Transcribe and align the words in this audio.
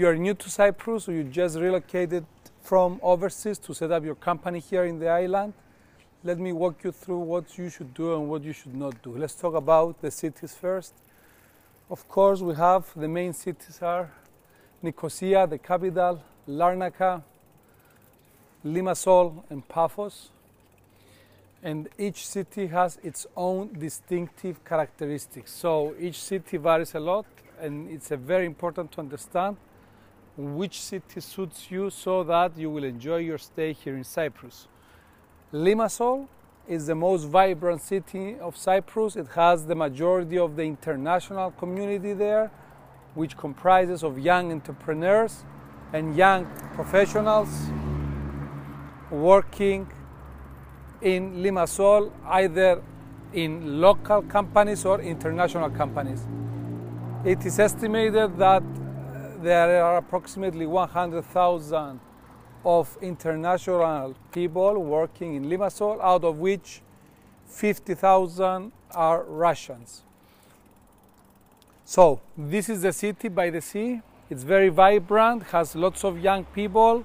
you 0.00 0.08
are 0.08 0.16
new 0.16 0.32
to 0.32 0.48
Cyprus 0.48 1.10
or 1.10 1.12
you 1.12 1.24
just 1.24 1.58
relocated 1.58 2.24
from 2.62 2.98
overseas 3.02 3.58
to 3.58 3.74
set 3.74 3.92
up 3.92 4.02
your 4.02 4.14
company 4.14 4.58
here 4.58 4.86
in 4.86 4.98
the 4.98 5.06
island, 5.06 5.52
let 6.24 6.38
me 6.38 6.52
walk 6.52 6.82
you 6.84 6.90
through 6.90 7.18
what 7.18 7.58
you 7.58 7.68
should 7.68 7.92
do 7.92 8.14
and 8.14 8.30
what 8.30 8.42
you 8.42 8.54
should 8.54 8.74
not 8.74 9.02
do. 9.02 9.14
Let's 9.14 9.34
talk 9.34 9.52
about 9.54 10.00
the 10.00 10.10
cities 10.10 10.54
first. 10.54 10.94
Of 11.90 12.08
course, 12.08 12.40
we 12.40 12.54
have 12.54 12.90
the 12.96 13.08
main 13.08 13.34
cities 13.34 13.78
are 13.82 14.10
Nicosia, 14.80 15.46
the 15.46 15.58
capital, 15.58 16.22
Larnaca, 16.48 17.22
Limassol, 18.64 19.44
and 19.50 19.68
Paphos. 19.68 20.30
And 21.62 21.90
each 21.98 22.26
city 22.26 22.68
has 22.68 22.98
its 23.02 23.26
own 23.36 23.78
distinctive 23.78 24.64
characteristics. 24.64 25.52
So 25.52 25.94
each 26.00 26.22
city 26.22 26.56
varies 26.56 26.94
a 26.94 27.00
lot, 27.00 27.26
and 27.60 27.90
it's 27.90 28.08
very 28.08 28.46
important 28.46 28.92
to 28.92 29.00
understand 29.00 29.58
which 30.40 30.80
city 30.80 31.20
suits 31.20 31.70
you 31.70 31.90
so 31.90 32.24
that 32.24 32.56
you 32.56 32.70
will 32.70 32.84
enjoy 32.84 33.18
your 33.18 33.38
stay 33.38 33.72
here 33.72 33.96
in 33.96 34.04
Cyprus. 34.04 34.68
Limassol 35.52 36.28
is 36.68 36.86
the 36.86 36.94
most 36.94 37.24
vibrant 37.24 37.82
city 37.82 38.38
of 38.38 38.56
Cyprus. 38.56 39.16
It 39.16 39.26
has 39.34 39.66
the 39.66 39.74
majority 39.74 40.38
of 40.38 40.56
the 40.56 40.62
international 40.62 41.50
community 41.52 42.12
there, 42.12 42.50
which 43.14 43.36
comprises 43.36 44.02
of 44.02 44.18
young 44.18 44.52
entrepreneurs 44.52 45.44
and 45.92 46.16
young 46.16 46.46
professionals 46.74 47.48
working 49.10 49.90
in 51.02 51.42
Limassol, 51.42 52.12
either 52.26 52.82
in 53.32 53.80
local 53.80 54.22
companies 54.22 54.84
or 54.84 55.00
international 55.00 55.70
companies. 55.70 56.26
It 57.24 57.44
is 57.44 57.58
estimated 57.58 58.38
that 58.38 58.62
there 59.42 59.82
are 59.84 59.96
approximately 59.96 60.66
100,000 60.66 62.00
of 62.64 62.98
international 63.00 64.14
people 64.32 64.82
working 64.82 65.34
in 65.34 65.46
Limassol, 65.46 66.00
out 66.02 66.24
of 66.24 66.38
which 66.38 66.82
50,000 67.46 68.72
are 68.92 69.24
Russians. 69.24 70.02
So, 71.84 72.20
this 72.36 72.68
is 72.68 72.82
the 72.82 72.92
city 72.92 73.28
by 73.28 73.50
the 73.50 73.60
sea. 73.60 74.00
It's 74.28 74.42
very 74.42 74.68
vibrant, 74.68 75.44
has 75.44 75.74
lots 75.74 76.04
of 76.04 76.20
young 76.20 76.44
people, 76.44 77.04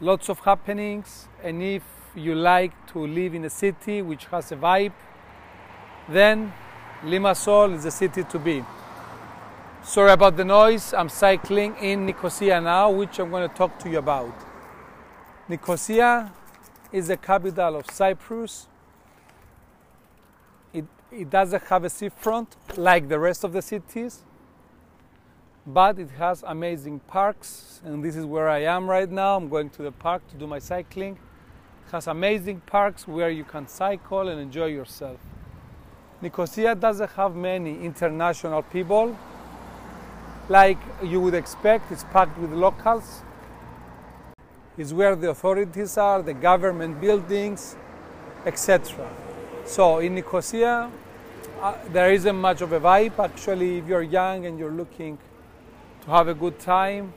lots 0.00 0.28
of 0.28 0.38
happenings, 0.40 1.28
and 1.42 1.62
if 1.62 1.82
you 2.14 2.34
like 2.34 2.72
to 2.92 3.06
live 3.06 3.34
in 3.34 3.44
a 3.44 3.50
city 3.50 4.02
which 4.02 4.26
has 4.26 4.52
a 4.52 4.56
vibe, 4.56 4.92
then 6.08 6.52
Limassol 7.02 7.74
is 7.74 7.84
the 7.84 7.90
city 7.90 8.22
to 8.24 8.38
be. 8.38 8.64
Sorry 9.82 10.10
about 10.10 10.36
the 10.36 10.44
noise, 10.44 10.92
I'm 10.92 11.08
cycling 11.08 11.74
in 11.76 12.04
Nicosia 12.04 12.60
now, 12.60 12.90
which 12.90 13.18
I'm 13.18 13.30
going 13.30 13.48
to 13.48 13.54
talk 13.54 13.78
to 13.78 13.88
you 13.88 13.98
about. 13.98 14.34
Nicosia 15.48 16.30
is 16.92 17.08
the 17.08 17.16
capital 17.16 17.76
of 17.76 17.90
Cyprus. 17.90 18.66
It, 20.74 20.84
it 21.10 21.30
doesn't 21.30 21.62
have 21.64 21.84
a 21.84 21.90
seafront 21.90 22.56
like 22.76 23.08
the 23.08 23.18
rest 23.18 23.44
of 23.44 23.52
the 23.52 23.62
cities, 23.62 24.24
but 25.66 25.98
it 25.98 26.10
has 26.18 26.42
amazing 26.46 27.00
parks, 27.00 27.80
and 27.84 28.04
this 28.04 28.16
is 28.16 28.26
where 28.26 28.48
I 28.48 28.64
am 28.64 28.90
right 28.90 29.10
now. 29.10 29.36
I'm 29.36 29.48
going 29.48 29.70
to 29.70 29.82
the 29.82 29.92
park 29.92 30.26
to 30.28 30.34
do 30.36 30.46
my 30.46 30.58
cycling. 30.58 31.18
It 31.86 31.92
has 31.92 32.08
amazing 32.08 32.60
parks 32.66 33.08
where 33.08 33.30
you 33.30 33.44
can 33.44 33.66
cycle 33.68 34.28
and 34.28 34.40
enjoy 34.40 34.66
yourself. 34.66 35.18
Nicosia 36.20 36.74
doesn't 36.74 37.10
have 37.12 37.36
many 37.36 37.80
international 37.80 38.62
people 38.62 39.16
like 40.48 40.78
you 41.02 41.20
would 41.20 41.34
expect, 41.34 41.92
it's 41.92 42.04
packed 42.04 42.38
with 42.38 42.52
locals 42.52 43.22
It's 44.78 44.92
where 44.92 45.16
the 45.16 45.30
authorities 45.30 45.98
are, 45.98 46.22
the 46.22 46.34
government 46.34 47.00
buildings, 47.00 47.76
etc. 48.46 49.10
So 49.64 49.98
in 49.98 50.14
Nicosia, 50.14 50.90
uh, 51.60 51.74
there 51.92 52.12
isn't 52.12 52.36
much 52.36 52.60
of 52.60 52.72
a 52.72 52.80
vibe. 52.80 53.18
Actually, 53.18 53.78
if 53.78 53.88
you're 53.88 54.02
young 54.02 54.46
and 54.46 54.58
you're 54.58 54.70
looking 54.70 55.18
to 56.02 56.10
have 56.10 56.28
a 56.28 56.34
good 56.34 56.58
time, 56.60 57.12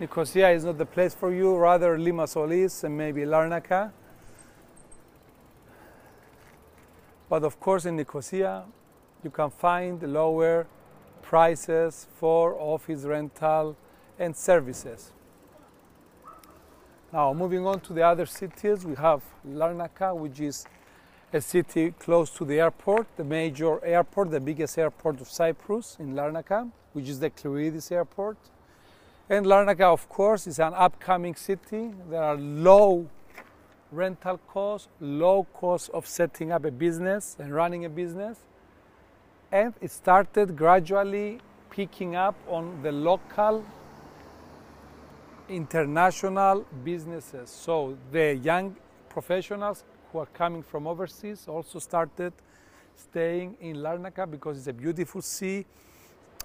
Nicosia 0.00 0.48
is 0.50 0.64
not 0.64 0.78
the 0.78 0.86
place 0.86 1.14
for 1.14 1.32
you. 1.32 1.56
Rather, 1.56 1.98
Limassol 1.98 2.50
is 2.52 2.84
and 2.84 2.96
maybe 2.96 3.22
Larnaca. 3.22 3.92
But 7.28 7.44
of 7.44 7.60
course, 7.60 7.84
in 7.84 7.96
Nicosia, 7.96 8.64
you 9.22 9.30
can 9.30 9.50
find 9.50 10.02
lower 10.02 10.66
prices 11.28 12.06
for 12.16 12.54
office 12.58 13.04
rental 13.04 13.76
and 14.18 14.34
services. 14.34 15.12
Now, 17.12 17.34
moving 17.34 17.66
on 17.66 17.80
to 17.80 17.92
the 17.92 18.02
other 18.02 18.24
cities, 18.24 18.86
we 18.86 18.94
have 18.94 19.22
Larnaca, 19.46 20.16
which 20.16 20.40
is 20.40 20.66
a 21.32 21.40
city 21.40 21.90
close 21.98 22.30
to 22.30 22.46
the 22.46 22.60
airport, 22.60 23.06
the 23.18 23.24
major 23.24 23.84
airport, 23.84 24.30
the 24.30 24.40
biggest 24.40 24.78
airport 24.78 25.20
of 25.20 25.28
Cyprus 25.28 25.96
in 26.00 26.14
Larnaca, 26.14 26.70
which 26.94 27.08
is 27.08 27.20
the 27.20 27.28
Cleomenes 27.28 27.92
airport. 27.92 28.38
And 29.28 29.44
Larnaca, 29.44 29.92
of 29.92 30.08
course, 30.08 30.46
is 30.46 30.58
an 30.58 30.72
upcoming 30.74 31.34
city. 31.34 31.90
There 32.08 32.22
are 32.22 32.36
low 32.36 33.06
rental 33.92 34.38
costs, 34.48 34.88
low 35.00 35.46
cost 35.52 35.90
of 35.90 36.06
setting 36.06 36.52
up 36.52 36.64
a 36.64 36.70
business 36.70 37.36
and 37.38 37.54
running 37.54 37.84
a 37.84 37.90
business. 37.90 38.38
And 39.50 39.72
it 39.80 39.90
started 39.90 40.56
gradually 40.56 41.40
picking 41.70 42.16
up 42.16 42.34
on 42.48 42.82
the 42.82 42.92
local 42.92 43.64
international 45.48 46.66
businesses. 46.84 47.48
So 47.48 47.96
the 48.12 48.34
young 48.34 48.76
professionals 49.08 49.84
who 50.12 50.18
are 50.18 50.26
coming 50.26 50.62
from 50.62 50.86
overseas 50.86 51.48
also 51.48 51.78
started 51.78 52.32
staying 52.94 53.56
in 53.60 53.76
Larnaca 53.76 54.30
because 54.30 54.58
it's 54.58 54.66
a 54.66 54.72
beautiful 54.72 55.22
sea, 55.22 55.64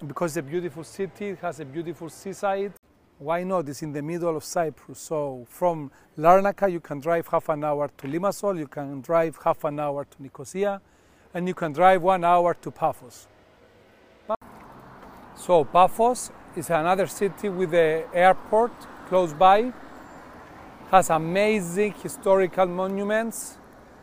because 0.07 0.37
it's 0.37 0.47
a 0.47 0.49
beautiful 0.49 0.83
city, 0.83 1.29
it 1.29 1.39
has 1.39 1.59
a 1.59 1.65
beautiful 1.65 2.09
seaside. 2.09 2.71
Why 3.19 3.43
not? 3.43 3.67
It's 3.67 3.81
in 3.83 3.91
the 3.91 4.01
middle 4.01 4.35
of 4.35 4.43
Cyprus. 4.43 4.99
So 4.99 5.45
from 5.49 5.91
Larnaca 6.17 6.71
you 6.71 6.79
can 6.79 6.99
drive 7.01 7.27
half 7.27 7.49
an 7.49 7.63
hour 7.65 7.89
to 7.97 8.07
Limassol, 8.07 8.57
you 8.57 8.67
can 8.67 9.01
drive 9.01 9.37
half 9.43 9.63
an 9.65 9.79
hour 9.79 10.05
to 10.05 10.23
Nicosia, 10.23 10.81
and 11.33 11.47
you 11.47 11.53
can 11.53 11.73
drive 11.73 12.01
one 12.01 12.23
hour 12.23 12.53
to 12.53 12.71
Paphos. 12.71 13.27
So 15.35 15.63
Paphos 15.65 16.31
is 16.55 16.69
another 16.69 17.07
city 17.07 17.49
with 17.49 17.71
the 17.71 18.05
airport 18.13 18.71
close 19.07 19.33
by, 19.33 19.73
has 20.91 21.09
amazing 21.09 21.93
historical 22.01 22.67
monuments, 22.67 23.57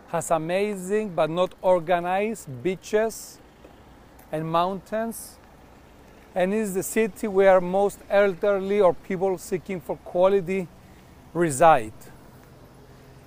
has 0.08 0.30
amazing 0.30 1.10
but 1.14 1.30
not 1.30 1.54
organized 1.62 2.48
beaches 2.62 3.38
and 4.32 4.50
mountains, 4.50 5.38
and 6.34 6.52
is 6.52 6.74
the 6.74 6.82
city 6.82 7.28
where 7.28 7.60
most 7.60 8.00
elderly 8.10 8.80
or 8.80 8.92
people 8.92 9.38
seeking 9.38 9.80
for 9.80 9.96
quality 9.98 10.68
reside. 11.32 11.92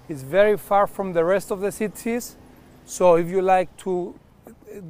It's 0.10 0.22
very 0.22 0.58
far 0.58 0.88
from 0.88 1.14
the 1.14 1.24
rest 1.24 1.52
of 1.52 1.62
the 1.62 1.72
cities, 1.72 2.36
so 2.86 3.16
if 3.16 3.28
you 3.28 3.42
like 3.42 3.76
to 3.78 4.14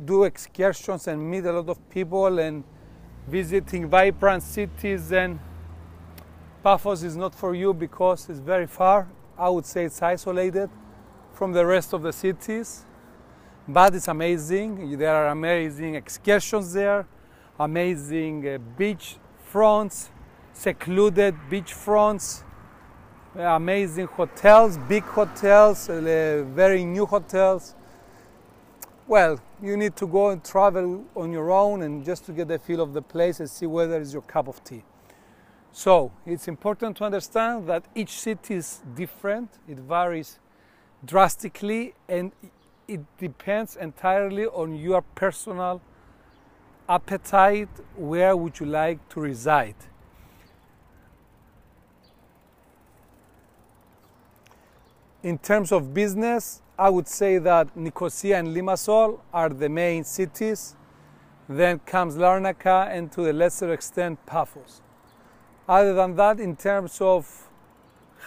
do 0.06 0.24
excursions 0.24 1.08
and 1.08 1.30
meet 1.30 1.46
a 1.46 1.52
lot 1.52 1.70
of 1.70 1.90
people 1.90 2.40
and 2.40 2.64
visiting 3.28 3.88
vibrant 3.88 4.44
cities 4.44 5.09
then 5.09 5.40
Paphos 6.64 7.04
is 7.04 7.18
not 7.18 7.36
for 7.36 7.54
you 7.54 7.74
because 7.74 8.30
it's 8.30 8.40
very 8.40 8.68
far. 8.68 9.09
I 9.38 9.50
would 9.50 9.66
say 9.66 9.84
it's 9.84 10.02
isolated 10.02 10.70
from 11.34 11.52
the 11.52 11.66
rest 11.66 11.92
of 11.92 12.04
the 12.04 12.14
cities, 12.14 12.86
but 13.68 13.94
it's 13.94 14.08
amazing. 14.08 14.98
There 14.98 15.14
are 15.14 15.28
amazing 15.28 15.96
excursions 15.96 16.72
there, 16.72 17.06
amazing 17.60 18.48
uh, 18.48 18.58
beach 18.78 19.18
fronts, 19.44 20.10
secluded 20.54 21.36
beach 21.50 21.74
fronts, 21.74 22.45
amazing 23.36 24.07
hotels, 24.07 24.78
big 24.88 25.04
hotels, 25.04 25.90
uh, 25.90 26.45
very 26.48 26.86
new 26.86 27.06
hotels. 27.06 27.75
Well, 29.06 29.42
you 29.62 29.76
need 29.76 29.98
to 29.98 30.08
go 30.08 30.30
and 30.30 30.42
travel 30.42 31.04
on 31.14 31.34
your 31.34 31.52
own 31.52 31.82
and 31.82 32.06
just 32.06 32.26
to 32.28 32.32
get 32.32 32.48
the 32.48 32.58
feel 32.58 32.80
of 32.80 32.94
the 32.94 33.02
place 33.02 33.42
and 33.42 33.50
see 33.50 33.66
whether 33.66 34.00
it's 34.00 34.14
your 34.14 34.22
cup 34.22 34.48
of 34.48 34.64
tea. 34.64 34.84
So 35.74 36.14
it's 36.26 36.48
important 36.48 36.96
to 36.98 37.04
understand 37.04 37.68
that 37.68 37.84
each 37.96 38.12
city 38.12 38.56
is 38.56 38.82
different, 38.96 39.50
it 39.68 39.78
varies 39.78 40.40
drastically, 41.04 41.96
and 42.08 42.32
it 42.88 43.02
depends 43.18 43.76
entirely 43.76 44.46
on 44.46 44.76
your 44.76 45.02
personal 45.02 45.82
appetite 46.88 47.70
where 47.98 48.38
would 48.38 48.58
you 48.62 48.68
like 48.68 49.10
to 49.10 49.20
reside. 49.20 49.76
In 55.24 55.38
terms 55.38 55.72
of 55.72 55.94
business, 55.94 56.62
I 56.78 56.90
would 56.90 57.08
say 57.08 57.38
that 57.38 57.78
Nicosia 57.78 58.36
and 58.36 58.50
Limassol 58.50 59.22
are 59.31 59.48
the 59.48 59.70
main 59.70 60.04
cities. 60.04 60.75
Then 61.48 61.80
comes 61.80 62.18
Larnaca 62.18 62.90
and 62.90 63.10
to 63.14 63.31
a 63.31 63.31
lesser 63.31 63.72
extent 63.72 64.20
Paphos. 64.25 64.81
Other 65.66 65.94
than 65.94 66.18
that, 66.18 66.42
in 66.42 66.58
terms 66.58 67.00
of 67.00 67.50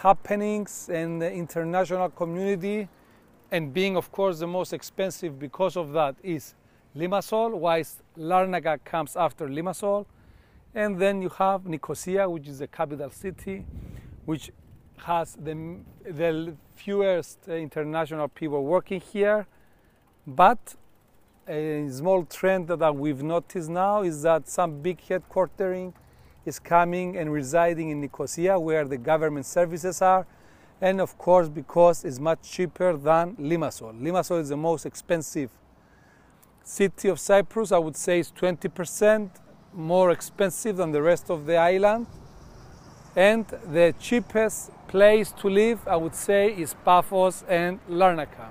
happenings 0.01 0.89
and 0.91 1.21
the 1.21 1.31
international 1.31 2.09
community, 2.09 2.89
and 3.51 3.71
being, 3.71 3.95
of 3.95 4.11
course, 4.11 4.39
the 4.39 4.47
most 4.47 4.73
expensive 4.73 5.37
because 5.37 5.77
of 5.77 5.93
that 5.93 6.15
is 6.23 6.55
Limassol, 6.95 7.51
whilst 7.59 8.01
Larnaca 8.17 8.83
comes 8.83 9.15
after 9.15 9.47
Limassol. 9.47 10.07
And 10.73 10.99
then 10.99 11.21
you 11.21 11.29
have 11.29 11.67
Nicosia, 11.67 12.27
which 12.27 12.47
is 12.47 12.57
the 12.57 12.67
capital 12.67 13.11
city, 13.11 13.67
which 14.25 14.51
has 14.97 15.35
the, 15.35 15.77
the 16.03 16.55
fewest 16.75 17.47
international 17.47 18.27
people 18.27 18.63
working 18.63 19.01
here. 19.01 19.47
But 20.25 20.75
a 21.47 21.87
small 21.89 22.25
trend 22.25 22.67
that 22.67 22.95
we've 22.95 23.23
noticed 23.23 23.69
now 23.69 24.01
is 24.01 24.21
that 24.23 24.49
some 24.49 24.81
big 24.81 24.99
headquartering 24.99 25.93
is 26.45 26.59
coming 26.59 27.17
and 27.17 27.31
residing 27.31 27.89
in 27.89 28.01
Nicosia, 28.01 28.59
where 28.59 28.85
the 28.85 28.97
government 28.97 29.45
services 29.45 30.01
are, 30.01 30.25
and 30.81 31.01
of 31.01 31.17
course 31.17 31.49
because 31.49 32.03
it's 32.03 32.19
much 32.19 32.51
cheaper 32.51 32.95
than 32.95 33.35
Limassol. 33.35 33.99
Limassol 34.01 34.41
is 34.41 34.49
the 34.49 34.57
most 34.57 34.85
expensive 34.85 35.49
city 36.63 37.07
of 37.07 37.19
Cyprus. 37.19 37.71
I 37.71 37.77
would 37.77 37.95
say 37.95 38.19
it's 38.19 38.31
20% 38.31 39.29
more 39.73 40.11
expensive 40.11 40.77
than 40.77 40.91
the 40.91 41.01
rest 41.01 41.29
of 41.29 41.45
the 41.45 41.55
island. 41.57 42.07
And 43.15 43.47
the 43.47 43.95
cheapest 43.99 44.71
place 44.87 45.31
to 45.33 45.49
live, 45.49 45.87
I 45.87 45.95
would 45.95 46.15
say, 46.15 46.53
is 46.53 46.75
Paphos 46.85 47.43
and 47.47 47.79
Larnaca. 47.89 48.49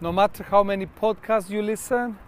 No 0.00 0.12
matter 0.12 0.42
how 0.44 0.62
many 0.62 0.86
podcasts 0.86 1.50
you 1.50 1.62
listen, 1.62 2.18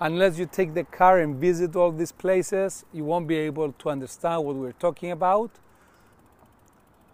unless 0.00 0.38
you 0.38 0.46
take 0.46 0.74
the 0.74 0.84
car 0.84 1.20
and 1.20 1.36
visit 1.36 1.74
all 1.74 1.90
these 1.90 2.12
places, 2.12 2.84
you 2.92 3.04
won't 3.04 3.26
be 3.26 3.36
able 3.36 3.72
to 3.72 3.90
understand 3.90 4.44
what 4.44 4.56
we're 4.56 4.72
talking 4.72 5.10
about. 5.10 5.50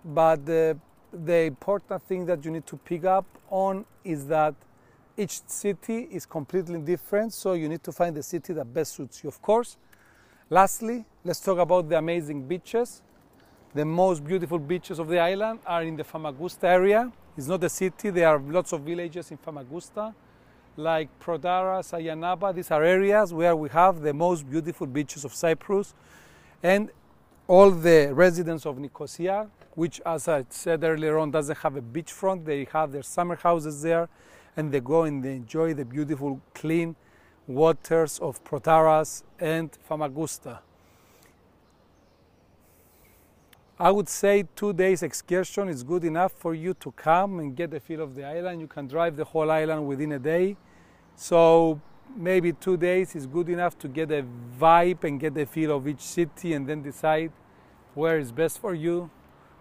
But 0.04 0.44
the, 0.44 0.76
the 1.12 1.42
important 1.42 2.02
thing 2.04 2.26
that 2.26 2.44
you 2.44 2.50
need 2.50 2.66
to 2.66 2.76
pick 2.76 3.04
up 3.04 3.24
on 3.48 3.84
is 4.04 4.26
that 4.26 4.54
each 5.16 5.42
city 5.46 6.08
is 6.10 6.26
completely 6.26 6.80
different, 6.80 7.32
so 7.32 7.52
you 7.52 7.68
need 7.68 7.84
to 7.84 7.92
find 7.92 8.16
the 8.16 8.22
city 8.22 8.52
that 8.54 8.72
best 8.72 8.94
suits 8.94 9.22
you, 9.22 9.28
of 9.28 9.40
course. 9.42 9.76
Lastly, 10.52 11.06
let's 11.24 11.40
talk 11.40 11.56
about 11.56 11.88
the 11.88 11.96
amazing 11.96 12.46
beaches. 12.46 13.00
The 13.72 13.86
most 13.86 14.22
beautiful 14.22 14.58
beaches 14.58 14.98
of 14.98 15.08
the 15.08 15.18
island 15.18 15.60
are 15.64 15.82
in 15.82 15.96
the 15.96 16.04
Famagusta 16.04 16.64
area. 16.68 17.10
It's 17.38 17.46
not 17.46 17.64
a 17.64 17.70
city, 17.70 18.10
there 18.10 18.28
are 18.28 18.38
lots 18.38 18.74
of 18.74 18.82
villages 18.82 19.30
in 19.30 19.38
Famagusta, 19.38 20.14
like 20.76 21.08
Protaras, 21.18 21.94
Ayanapa. 21.94 22.54
These 22.54 22.70
are 22.70 22.84
areas 22.84 23.32
where 23.32 23.56
we 23.56 23.70
have 23.70 24.02
the 24.02 24.12
most 24.12 24.42
beautiful 24.46 24.86
beaches 24.86 25.24
of 25.24 25.32
Cyprus. 25.32 25.94
And 26.62 26.90
all 27.48 27.70
the 27.70 28.10
residents 28.12 28.66
of 28.66 28.78
Nicosia, 28.78 29.48
which, 29.74 30.02
as 30.04 30.28
I 30.28 30.44
said 30.50 30.84
earlier 30.84 31.16
on, 31.16 31.30
doesn't 31.30 31.56
have 31.60 31.76
a 31.76 31.80
beachfront, 31.80 32.44
they 32.44 32.66
have 32.74 32.92
their 32.92 33.02
summer 33.02 33.36
houses 33.36 33.80
there 33.80 34.06
and 34.58 34.70
they 34.70 34.80
go 34.80 35.04
and 35.04 35.24
they 35.24 35.36
enjoy 35.36 35.72
the 35.72 35.86
beautiful, 35.86 36.42
clean 36.52 36.94
waters 37.46 38.18
of 38.18 38.42
Protaras 38.44 39.22
and 39.38 39.70
Famagusta. 39.88 40.60
I 43.78 43.90
would 43.90 44.08
say 44.08 44.44
two 44.54 44.72
days 44.72 45.02
excursion 45.02 45.68
is 45.68 45.82
good 45.82 46.04
enough 46.04 46.32
for 46.32 46.54
you 46.54 46.74
to 46.74 46.92
come 46.92 47.40
and 47.40 47.56
get 47.56 47.70
the 47.70 47.80
feel 47.80 48.00
of 48.00 48.14
the 48.14 48.24
island. 48.24 48.60
You 48.60 48.68
can 48.68 48.86
drive 48.86 49.16
the 49.16 49.24
whole 49.24 49.50
island 49.50 49.88
within 49.88 50.12
a 50.12 50.18
day. 50.18 50.56
So 51.16 51.80
maybe 52.16 52.52
two 52.52 52.76
days 52.76 53.16
is 53.16 53.26
good 53.26 53.48
enough 53.48 53.78
to 53.78 53.88
get 53.88 54.10
a 54.10 54.24
vibe 54.60 55.04
and 55.04 55.18
get 55.18 55.34
the 55.34 55.46
feel 55.46 55.76
of 55.76 55.88
each 55.88 56.00
city 56.00 56.52
and 56.52 56.68
then 56.68 56.82
decide 56.82 57.32
where 57.94 58.18
is 58.18 58.30
best 58.32 58.60
for 58.60 58.74
you 58.74 59.10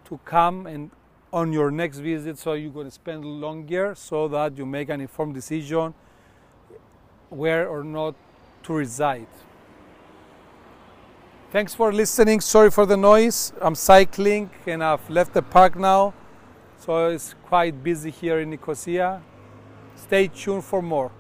to 0.06 0.20
come 0.26 0.68
and 0.68 0.92
on 1.34 1.54
your 1.54 1.72
next 1.72 2.00
visit 2.00 2.38
so 2.38 2.54
you're 2.54 2.72
going 2.72 2.86
to 2.86 2.92
spend 2.92 3.24
longer 3.24 3.96
so 3.96 4.28
that 4.28 4.58
you 4.58 4.66
make 4.66 4.90
an 4.90 5.00
informed 5.00 5.34
decision 5.34 5.94
where 7.32 7.68
or 7.68 7.84
not 7.84 8.14
to 8.64 8.74
reside. 8.74 9.28
Thanks 11.52 11.74
for 11.74 11.92
listening. 11.92 12.40
Sorry 12.42 12.70
for 12.70 12.86
the 12.86 12.96
noise. 12.96 13.52
I'm 13.60 13.76
cycling 13.76 14.52
and 14.68 14.84
I've 14.84 15.10
left 15.10 15.34
the 15.34 15.42
park 15.42 15.76
now. 15.76 16.14
So 16.78 17.08
it's 17.08 17.36
quite 17.46 17.84
busy 17.84 18.12
here 18.12 18.40
in 18.40 18.52
Nicosia. 18.52 19.22
Stay 19.96 20.28
tuned 20.28 20.64
for 20.64 20.82
more. 20.82 21.12